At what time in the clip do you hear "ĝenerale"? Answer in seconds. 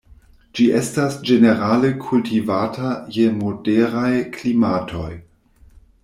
1.31-1.91